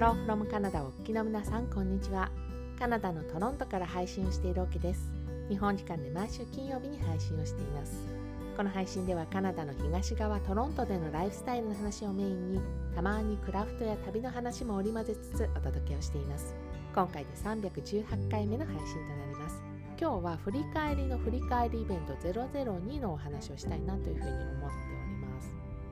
[0.00, 2.30] ローフロムカナダお聞きの皆さんこんにちは。
[2.78, 5.12] カナダのトロントから配信をしているわけです。
[5.50, 7.92] 日本時間で毎週金曜日に配信をしています。
[8.56, 12.60] この配信ではカナダの東側トロントでのライフスタイルの話をメインに
[12.94, 16.54] たまにクラフトや旅の話も織り交ぜつつお届けをしています。
[16.94, 19.62] 今回で318回目の配信となります。
[20.00, 24.99] 今日は振り返りの振り返りイベント002のお話をしたいなというふうに思っており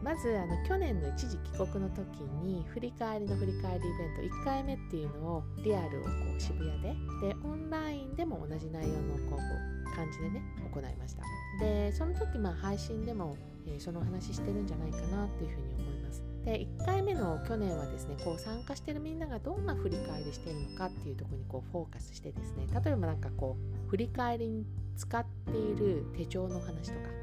[0.09, 6.95] まずあの去年の一時帰国の時に振り返りの振り返りイベント1回目っていうのをリアルをこう渋谷で
[7.29, 11.23] でオンラインでも同じ内容のこう感じでね行いました。
[11.61, 24.65] でその時まあ配信でも、えー、その話してるんじゃないかなっていうふうに思いますで1回目の去年はですねこう参加してるみんながどんな振り返りしてるのかっていうとこにこうフォーカスしてですね例えばなんかこう振り返りに
[24.97, 27.18] 使っている手帳の話とか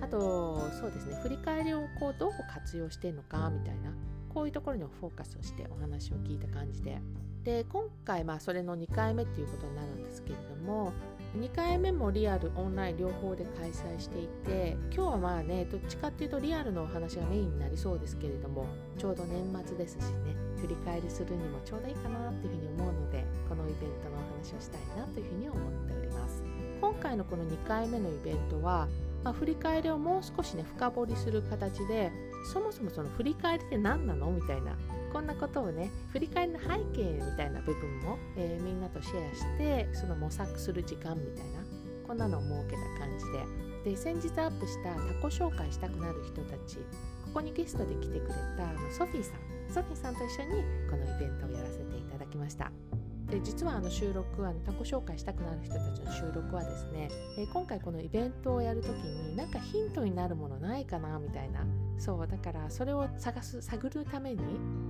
[0.00, 3.92] あとそうですね振り返りをこうどう活用してるのかみたいな
[4.32, 7.00] こういうところにフォーカスをしてお話を聞いた感じで。
[7.44, 10.92] で今回まあそれの2回目っていうことになるんですけれども
[11.38, 18.66] 2回目もリアルオンライン両方で開催していて今日はまあねどっちかっていうとリアルのお話がメインになりそうですけれども
[18.98, 26.42] ちょうど年末ですしね振り返りするにもちょうどいいかなっていうふうに思うのでこのイベントのお話をしたいなというふうに思っております。
[26.80, 28.88] 今回のこの2回目のイベントは
[29.22, 32.10] まあ、振り返りをもう少しね深掘りする形で
[32.52, 34.30] そもそもその振り返りって何なの？
[34.30, 34.76] みたいな
[35.12, 41.60] こんなことをね振り返りの背景みたいな部分も、えー、みんなとシェアしてその模索する時間みたいな
[42.06, 43.70] こんなのを設けた感じで。
[43.92, 46.76] で先日アップしたタコ紹介したくなる人たち
[47.24, 49.72] ここにゲストで来てくれたあのソフィーさん。
[49.72, 52.70] ソフィーさんと一緒にこのイベントをやらせていただきました。
[53.30, 61.64] で実はあの収録あのタコ紹介したくなる人たちの収録はですね、え、今回このイベントをやるときになんかヒントになるものないかなみたいな。
[61.96, 64.42] そうだからそれを探す探るために、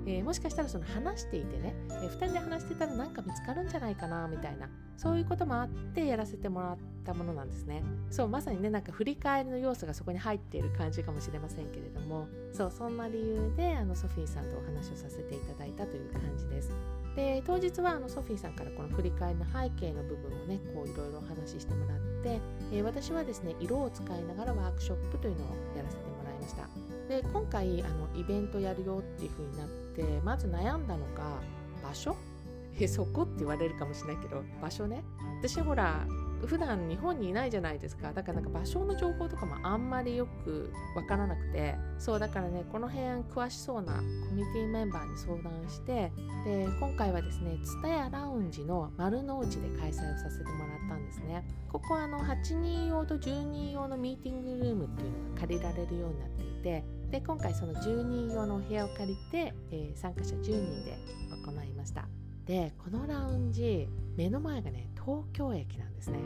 [0.06, 4.68] えー、もしかしたらその話していてね、えー、2人で話してたらなんか見つかるんじゃないかなみたいな。
[4.96, 7.82] そういうこともあってやらせてもらったものなんですね。
[8.10, 12.26] そうまさにねなんか振り返りの要素がそこに入っている感じかもしれませんけれども。
[12.52, 16.72] そうそんな理由であのソフィーさんとお話をさせていただいたという感じです。
[17.16, 22.40] で当日はあのソフィーさんからこの振り返りの背景の部分をねこういろいろお話ししてもらって、
[22.72, 26.68] えー、私はですね色を使いながらワークショップというのをやらせてもらいました。
[27.08, 31.40] で今回あのイベントやるよっていう風になってまず悩んだのが
[31.82, 32.16] 場所？
[32.78, 35.02] えそこって言われるかもしれないけど場所ね。
[35.42, 36.06] 私ほら
[36.46, 38.12] 普段日本にいないじゃないですか。
[38.12, 41.76] だからなんか場所の情報とかもあんまりよくわからなくて。
[41.98, 44.00] そうだからねこの辺詳しそうなコ
[44.34, 46.10] ミュニティメンバーに相談して
[46.44, 51.44] で今回はですね蔦屋ラウンジの丸の内で開催をさせてもらったんですね。
[51.70, 60.98] ここはあの8人用と10人用のミーティングルームっていうのが借りられるようになっていてで今回その10人用のお部屋を借りて、えー、参加者10人で
[61.44, 62.08] 行いました。
[62.46, 66.18] でこのラウンジ目の前がね東京駅なんですね。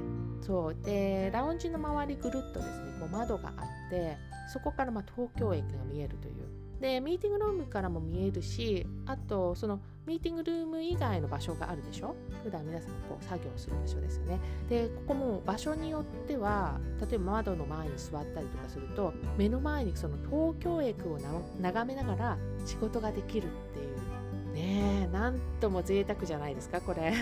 [0.42, 0.76] そう。
[0.84, 4.18] でラウンジの周りぐるっとですねこう窓があって
[4.52, 6.34] そこからま東京駅が見えるという。
[6.80, 12.14] でミーティングルームからも見えるしあとそのミーティングルーム以外の場所があるでしょ？
[12.42, 14.38] 普段皆さんこう作業する場所ですよね。
[14.68, 21.18] でここも場所によっては例えば窓の前に座ったりとかすると目の前にその東京駅を
[21.60, 23.94] 眺めながら仕事ができるっていう。
[24.52, 27.12] ねえなんとも贅沢じゃないですかこれ。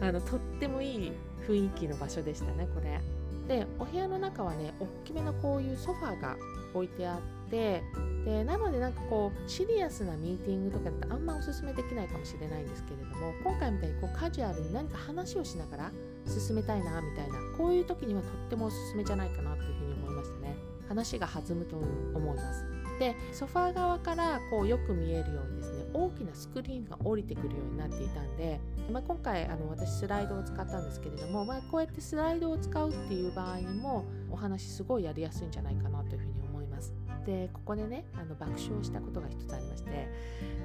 [0.00, 1.12] あのとってもいい
[1.46, 3.00] 雰囲気の場所でしたねこれ。
[3.48, 6.36] でお部屋の中はね大きめのこういうソファーが
[6.72, 7.82] 置いてあって
[8.24, 15.90] でなのでなんかこうシリアスなミーティングとかだとあんまおすすめできないかもしれないんですけれども今回みたいにこうカジュアルに何か話をしながら
[16.26, 20.56] 進めたいなみたいなこういう時にはとってもおすすめじゃないかなというふうに思いましたね。
[20.88, 22.64] 話が弾むと思います。
[23.00, 36.94] でソファー側からこうよく見えるようにですね大きなスクリーンが降りてくるようになっていたんで、まあ、今回あの私スライドを使ったんですけれども、まあ、こうやってスライドを使うっていう場合にもお話すごいやりやすいんじゃないかなというふうに思います。
[37.26, 40.08] でここでねあの爆笑したことが一つありまして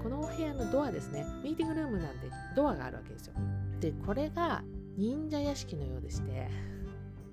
[0.01, 3.33] このお部屋のドアですねミーティングルームなんでドアがあるわけですよ。
[3.79, 4.63] でこれが
[4.97, 6.49] 忍者屋敷のようでして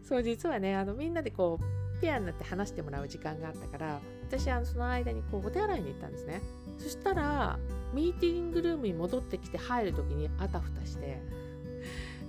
[0.03, 6.43] そう実はねあのみんなでこうペアになって話してもらう時間があったから私はその間にこうお手洗いに行ったんですね。
[6.83, 7.59] そしたら
[7.93, 11.23] ミーティングルームに戻ってきて入る時にあたふたして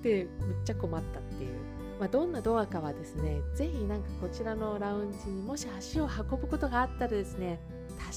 [0.01, 1.51] でむっちゃ困ったっていう、
[1.99, 7.59] まあ、どんなドアかはですね是非なんかこちらのラウンジにもし足を運ぶことがあったらですね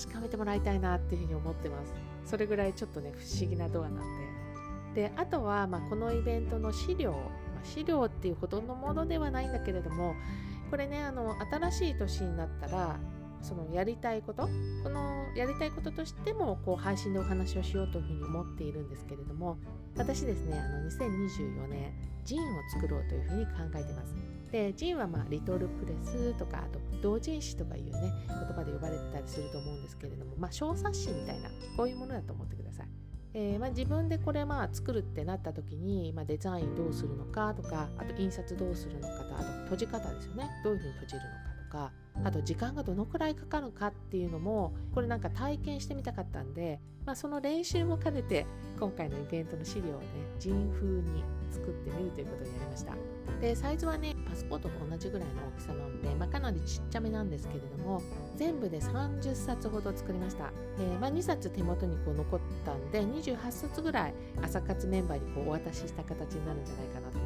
[0.05, 1.94] 確かめてもらいたいなっていうふうに思ってます。
[2.25, 4.19] それぐらいちょっとね不思議なドアなん
[4.94, 5.09] で。
[5.09, 7.19] であとは、まあ、このイベントの資料、ま
[7.62, 10.15] あ、資料っていうほどのものではないんだけれども
[10.71, 11.37] これねあの
[11.71, 12.99] 新しい年になったら
[13.46, 14.48] そのやりたいこと
[14.82, 19.56] このやりたいこととしてもこう配信でお話をしようというふうに思っているんですけれども
[19.96, 21.93] 私ですねあの2024年
[22.25, 22.43] ジンを
[22.75, 24.16] 作ろうというふうに考えてます。
[24.50, 32.88] でジンはまあリトルプレスとかあと同人誌とかいうね言葉で呼ばれてたりすると思うんですけれどもまあ小冊子みたいなこういうものだと思ってください。
[33.34, 40.49] えー、まあ、自分でこれまあ作るってなった時に、まあ、デザインどうするのかとかあと印刷どうするのかとあと閉じ方ですよね。
[40.64, 41.56] どういうふうに閉じるのか。
[41.66, 41.92] か
[42.24, 48.46] あと時間がどのくらいかかるかっていうのもこれなんか体験してみたかったんで、まあ、その練習も兼ねて
[48.78, 50.06] 今回のイベントの資料をね
[50.38, 52.94] 人風に作ってみるということをやりました。
[53.40, 58.02] でサイズはねパスポートと同じぐらいの大きさなので、まあ、かなりちっちゃめなんですけれども
[58.36, 67.25] 全部で30冊ほど作りました、えー、まあ、2冊手元にこう残ったんで28冊ぐらい朝活メンバーにこうお渡しした形になるんじゃないかなと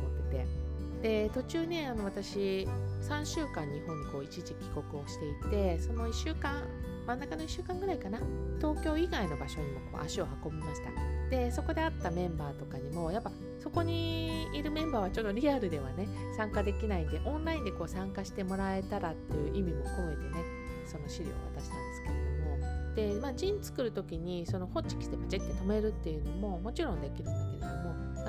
[1.03, 2.69] で途中ねあの私
[3.03, 6.63] 3週間日本にこう一時帰国をしていてその1週間
[7.07, 8.21] 真ん中の1週間ぐらいかな
[8.59, 10.91] 東京以外の場所にもこう足を運びました。
[11.31, 13.31] でそこで会ったメンバーとかにもやっぱ
[13.61, 20.45] そこにいるメンバーはちょっとリアルではね参加できないんでオンラインでこう参加してもらえたらっていう意味も込めてね
[20.87, 23.15] その資料を渡したんですけれども。
[23.15, 27.60] で、まあ、ジン作る時にそのホッチキスでパチって止めるっていうのももちろんできるんだけど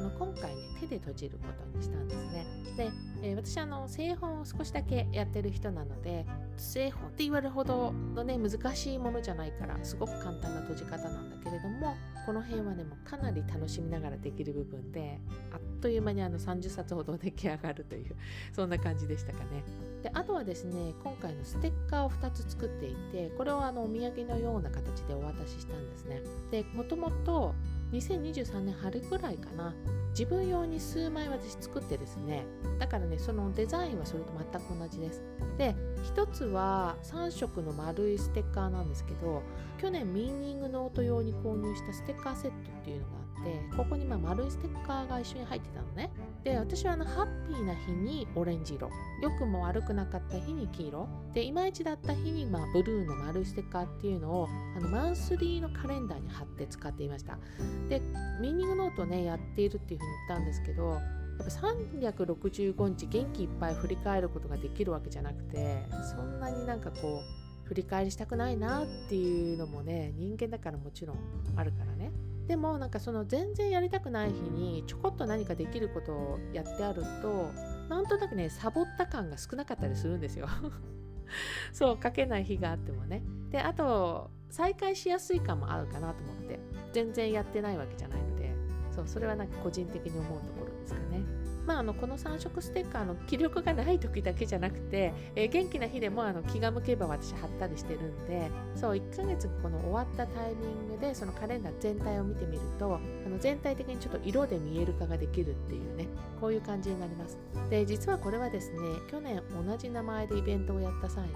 [0.01, 2.45] あの今回ね手で閉じることにしたんですね。
[2.75, 6.25] で、えー、私あの製本を少しだけやってる人なので
[6.57, 11.95] 製本って言われるほどのね難しいものじゃないからすごく簡単な閉じ方なんだけれども
[12.25, 15.19] この辺はねもうかなり楽しみながらできる部分で
[15.53, 18.15] あっという間にあの30冊ほど出来上がるという
[18.53, 19.63] そんな感じでしたかね。
[20.01, 26.21] であとはですね今回のステッカーを2つ作っていてこれをあのお土産のような形でお渡ししたんですね。
[26.49, 27.53] でもともと
[27.91, 29.73] 2023年春ぐらいかな。
[30.11, 32.45] 自分用に数枚私作ってですね。
[32.79, 35.23] だからねそのデザインはそれと全く同じです。
[35.57, 35.75] で
[36.15, 39.43] 1つは3色の丸いステッカーなんですけど
[39.79, 46.11] 去年ミーニングノート用に購入したステッカーセットっていうのがあってここにま丸いステッカーが一緒に入ってたのね。
[46.43, 48.89] で私はあのハッピーな日にオレンジ色。
[49.21, 51.07] 良くも悪くなかった日に黄色。
[51.33, 54.47] でいまいちだった日にまあブルーの丸いステッカーっていうのを
[54.77, 57.37] あのマンスリーのカレンダーに貼って使っていました。
[57.89, 58.01] で
[58.39, 61.01] ミーニングノートねやっているっていうふうに言ったんですけどやっ
[61.37, 65.83] ぱ365日元気いっぱい振り返ることができるわけじゃなくて
[66.15, 67.21] そんなになんかこ
[67.65, 71.17] う振り返りしたくないなっていうのもね人間だからもちろん
[71.55, 72.11] あるからね。
[72.47, 77.51] でもなんかその全然やりたくない日にちょこっと何かできることをやってあると
[77.87, 80.47] なんとなくねサボった感が少なかったりするんですよ。
[81.71, 83.23] そう書けない日があってもね。
[83.51, 86.59] であと再開しやすい感もあるかなと思って。
[86.91, 88.53] 全然やってないわけじゃないので。
[88.91, 91.21] そうそれはなんか個人的に思うところですかね。
[91.65, 106.07] まあ、あのこの3色ステッカーの気力がない時だけじゃなくて、えー、元気な日でもあの気が向けば私貼ったりしてるんでそう1ヶ月この終わったタイミングでそのカレンダー全体を見てみるとあの全体的にちょっと色で見える化ができるっていうね
[106.39, 107.37] こういう感じになります。
[107.69, 108.77] で実はこれはですね
[109.09, 111.31] 去年同じ名前でイベントをやった際に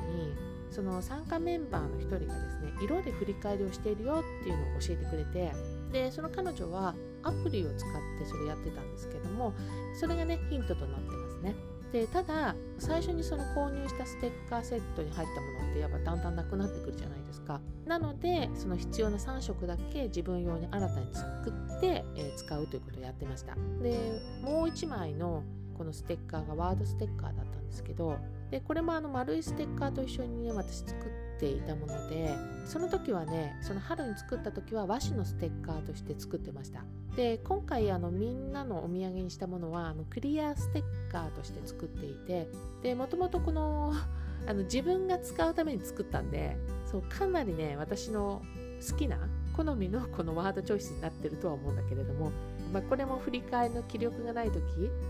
[0.72, 5.54] その参加メンバーの一人がですね色で振り返りをしているよっていうのを教えてくれて
[5.92, 6.96] でその彼女は
[7.26, 9.54] アプリを使ってそれやってたんですけども
[10.00, 11.56] それがねヒントとなってますね。
[11.92, 17.62] でただ最初にその購入したステッカーセットに入ったものってやっぱだんだんなくなってくるじゃないですか。
[17.86, 23.56] なのでその必要な3色だけ自分用に新たに作って、えー、使うということをやってました。
[23.82, 25.44] でもう1枚の
[25.78, 28.18] このステッカーがワードステッカーだったんですけど
[28.52, 32.34] でこれもあの丸いステッカーと一緒にね私作っていたもので
[32.66, 36.84] その時はねその春に作った時は和紙のステッカーとして作ってました。
[37.16, 42.50] で今回あのみんなのお土産にしたものはあのクリアステッカーとして作っていて
[42.84, 43.94] でもともとこの
[44.48, 48.42] あの自分が使うために作ったんでそうかなりね私の
[48.88, 49.18] 好きな
[49.56, 52.32] 好みのこのワードチョイスになってるとは思うんだけれども
[52.74, 54.62] まあ、これも振り返りの気力がない時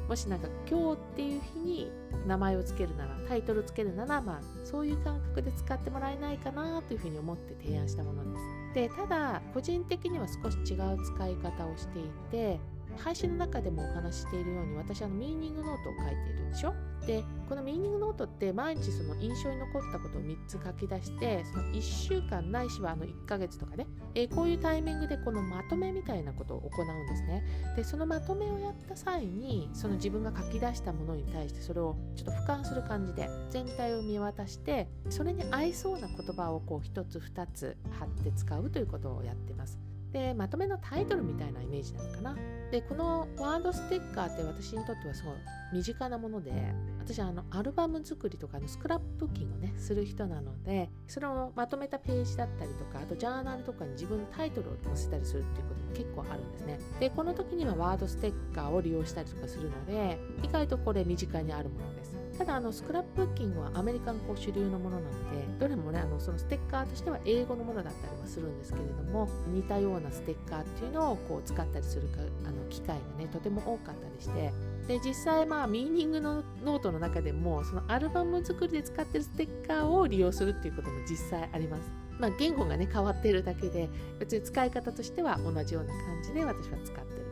[0.07, 1.91] もしなんか今日っていう日に
[2.27, 8.45] 名前を付けるならタイトル付けるならまあそういう感覚で使ってもらえないかなというふうに思って提案したものです。
[8.73, 12.59] でただ個人的には少し違う使い方をしていて
[12.97, 16.73] 配信の中でもお話ししているように私あのミーニングノートを書いているでしょ？
[17.05, 23.85] でこのミーニングノートって毎日その印象に残ったことを3つ書き出してその1週間ないしはあの1ヶ月とかね、
[24.15, 27.43] えー、こういうタイミングでこのまとめみたいなことを行うんですね。
[27.75, 39.84] でそのまとめをやった際にその自分が書き出したものに対してそれをちょっと俯瞰する感じで全体を見渡してそれに合いそうな言葉をこう1つ2つ貼って使うということをやってます。
[40.15, 42.37] でまとめのタイトルみたいなイメージなのかな。
[42.71, 45.33] でこのワードステッカーって私にとってはすごい
[45.73, 46.51] 身近なもので
[46.99, 56.79] 私あのアルバム作りとかのスクラップキングをねする人なのでそれをまとめたページだったりとかあとジャーナルとかに自分のタイトルを載せたりするっていうことも結構あるんですね。
[57.01, 62.14] でこの時にはワードステッカーを利用したりとかするので意外とこれ身近にあるものです。
[62.37, 74.51] ただあのスクラップブッキングはアメリカンこう主流のものなのでどれもねあのそのステッカーとしては英語のものだったりはするんですけれども似たようなステッカーっていうのをこう使ったりするかあの機会がねとても多かったりして
[74.87, 82.05] で実際まあミーニングのノートの中でもそのアルバム作りで使ってるステッカーを利用するっていうことも実際あります。
[82.19, 83.89] まあ、言語がね変わってるだけで
[84.19, 87.24] 別に使い方としては同じような感じで私は使って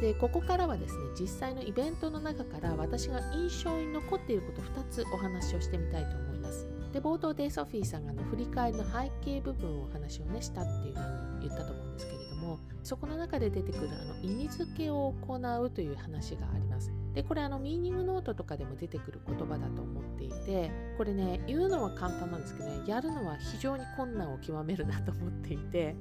[0.00, 0.14] で。
[0.14, 6.68] ここからはですね実際のイベントの中から私が印象に残っていること2つお話をしてみたいと思います。
[6.92, 16.90] で冒頭でソフィーさんがの振り返りの背景部分をお話をねしたっていうふうに言ったと思うんですけれどもそこの中で出てくるあの意味付けを行うという話があります。
[17.12, 25.96] でこれあのミーニングノートとかでも出てくる言葉だと思っていてこれね言うのは簡単なんですけどねやるのは非常に困難を極めるなと思っていて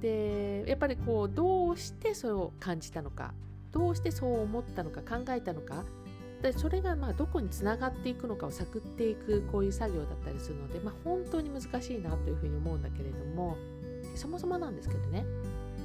[0.00, 3.32] でやっぱりこうどうしてそれを感じたのか
[3.72, 5.84] どうしてそう思ったのか考えたのか
[6.42, 13.56] でそれがまあどこにつながっていくのかを探っていくこういう作業だったりするので、まあ、本当に難しいなというふうに思うんだけれども
[14.14, 15.24] そもそもなんですけどね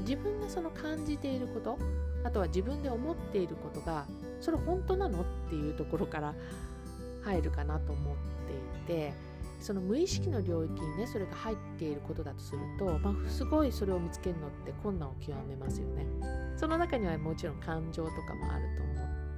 [0.01, 1.77] 自分がその感じていること
[2.24, 4.06] あとは自分で思っていることが
[4.39, 6.34] それ本当なのっていうところから
[7.24, 8.15] 入るかなと思っ
[8.86, 9.13] ていて
[9.62, 16.06] その無意識の領域にねそれが入っていることだとすると、まあ、すごいそれを見つけるのって困難を極めますよね。
[16.58, 18.65] その中にはもちろん感情とかもある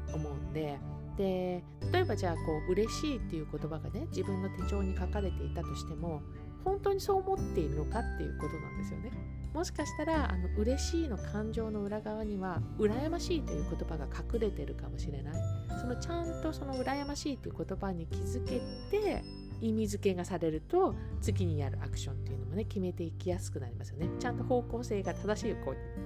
[0.09, 0.79] と思うんで
[1.17, 6.21] で例えばじゃあこう嬉しいっていう言葉がね自分の手帳に書かれていたとしても
[6.63, 9.11] 本当にそう思っているのかっていうことなんですよね。
[9.53, 15.33] もしかしたらあの嬉しいの感情の裏側には羨ましいという言葉が隠れてるかもしれない
[15.79, 19.23] そのちゃんとその羨ましいという言葉に気づけて
[19.63, 24.09] 意味付けがされると次にやるアクションっていうのもね決めていきやすくなりますよね。
[24.19, 25.55] ちゃんと方向性が正しい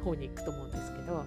[0.04, 1.26] 方に行くと思うんですけど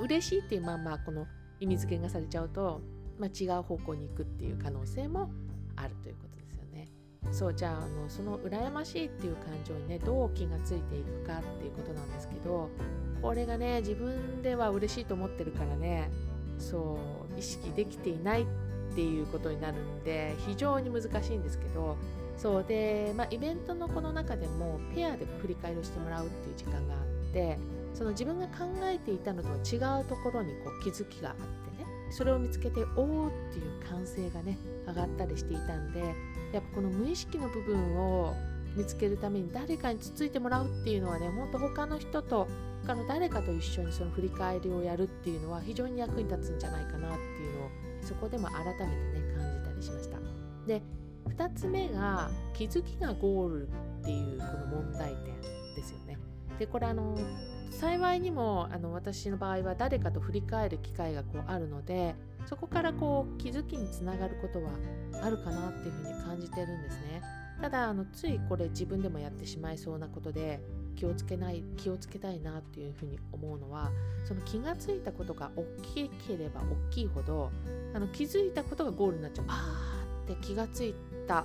[0.00, 1.26] 嬉しいっていうまんまこの
[1.58, 2.80] 意味付けがされちゃうと、
[3.18, 5.30] まあ、違う方向に行くっていう可能性も
[5.76, 6.88] あるということですよね。
[7.32, 12.70] そうじゃああのその羨ましいっていう感情にねどう気がついていくかっていうことなんですけど
[13.20, 16.10] これがね自分では嬉しいと思ってるからね
[16.58, 16.98] そ
[17.36, 18.46] う意識できていないっ
[18.94, 21.96] ていうことになるんで非常に難しいんですけど
[22.36, 27.58] そうで、まあ、イベントのこの中でもペアで振り返りをしてもらうっていう時間があって
[27.94, 36.00] その自分が考えていたのとは違うところにこう気づきがあってねそれを見つけておおっていう感性がね上がったりしていたんで
[36.52, 38.34] やっぱこの無意識の部分を
[38.76, 42.48] 見つけるために誰かにつついてもらうっていうのはねほんと他の人と
[42.86, 47.70] 他の誰かと一緒にその振り返りをやるっていうのは非常に役に立つんじゃないかなっていうのを
[48.02, 50.18] そこでも改めてね感じたりしました。
[50.66, 50.82] で
[51.28, 53.70] 2つ目が気づきがゴールっ
[54.04, 55.40] ていうこの問題点
[55.74, 56.18] ですよね。
[56.58, 57.16] でこれあの
[57.70, 62.14] 幸いにもあの私の場合は誰かと振り返る機会がこうあるので
[62.46, 64.70] そこからこう気づきにつながることは
[65.22, 67.22] あるかなっていうふうに感じてるんですね。
[67.60, 70.60] ただあのついこれ自分でもやってしまいそうなことで
[70.94, 73.90] 気をつけない気をつけたいなっていうふうに思うのは
[74.24, 77.50] その気がついたことが大きければ大きいほど
[77.94, 79.44] あの気づいたことがゴールになっちゃう。
[79.48, 80.94] あーって気がつい
[81.26, 81.44] た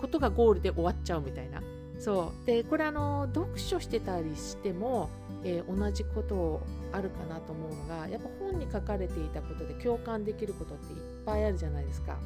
[0.00, 1.62] ことがゴールで終わっちゃうみたいな。
[1.98, 2.46] そう。
[2.46, 5.10] でこれあの読書してたりしても、
[5.44, 12.16] えー、同じことあるかなと思うのがやっぱ本に書かれていたことで共感できることっていっぱいあるじゃないですか。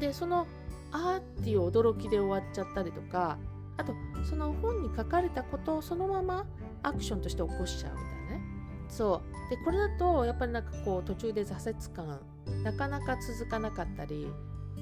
[0.00, 0.46] でその
[0.92, 3.38] あーっていう驚きで終わっちゃったりとか
[3.76, 6.46] あとその本に書かれたことをそのまま
[6.82, 8.42] アクションとして起こしちゃうみたいなね。
[8.88, 9.50] そう。
[9.50, 12.20] でこれだとやっぱりなんかこう途中で挫折感
[12.62, 14.28] なかなか続かなかったり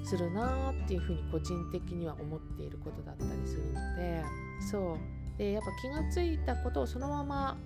[0.04, 4.24] するなーっていうふうに個人的には思っていることだったりするので
[4.70, 5.38] そう。
[5.38, 7.56] でやっぱ気がついたことをそのまま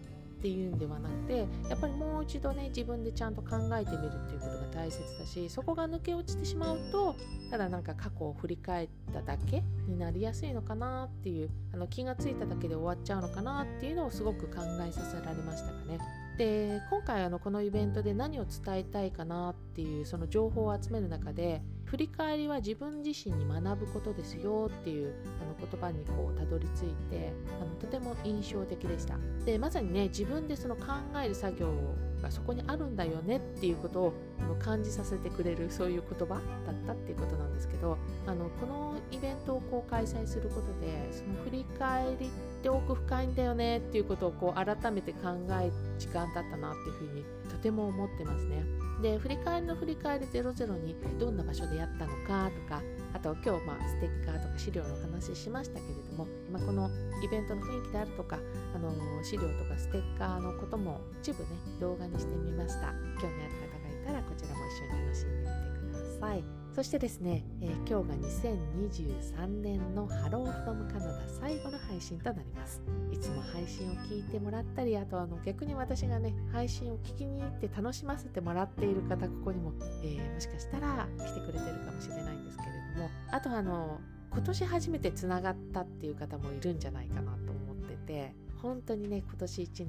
[0.42, 7.14] っていうんではなくてやっぱりもう一度ね自分でちゃんと考えてみるっていうことが大切だしそこが抜け落ちてしまうと
[7.48, 16.00] ただなんか過去を振り返っただけになりやすいのかなっていうあの気がついただけで終わっちゃうのかなっていうのをすごく考えさせられましたかね。
[16.42, 29.18] で今回あのこのイベントで何を伝えたいかなっていうその情報を集める中で振り返りは自分自身に学ぶことですよっていうあの言葉にこうたどり着いてあのとても印象的でした。
[29.44, 30.86] でまさにね自分でその考
[31.24, 34.14] える作業をがそこにあるんだよねっていうことを
[34.58, 36.40] 感じさせてくれるそういう言葉だっ
[36.86, 42.30] たっていうことなんですけどあのこのイベントをこう開催することでその振り返りっ
[42.62, 45.28] て奥深いんだよねっていうことをこう改めて考
[45.60, 48.81] える時間だったなっていうふうにとても思ってますね。
[49.02, 52.80] で振り返りの振り返り00にどんな場所でやったのかとか
[53.12, 56.88] あと今日まあステッカーとか資料の話しましたけれども、まあ、この
[57.22, 58.38] イベントの雰囲気であるとか
[58.74, 58.92] あの
[59.24, 61.48] 資料とかステッカーのことも一部ね
[61.80, 62.92] 動画にしてみました。
[63.20, 65.50] 興味ある方がいたらこちらも一緒に楽しんで
[65.82, 66.61] みてください。
[66.74, 72.80] そしてですね、えー、今日が2023年のハローフロムカナダ最後の配信となります。
[73.12, 84.00] いつも配信を聞いてもらったり、あとあの逆に私がね、配信を聞きに行って楽しませてもらっている方、ここにも、えー、もしかしたら来てくれてるかもしれないんですけれども、あとあの、
[84.30, 89.86] 今年初めてつながったっていう方もいるんじゃないかなと思ってて、本当にね、今年1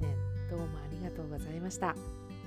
[0.50, 1.96] どうもありがとうございました。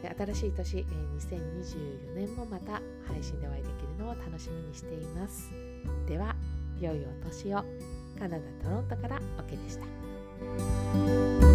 [0.01, 0.83] 新しい年、え
[1.17, 5.51] 2024年もまた配信でお会いできるのを楽しみにしています。
[6.07, 6.35] では
[6.79, 7.63] 良いお年を。
[8.17, 11.46] カナダ・トロントからオケでした。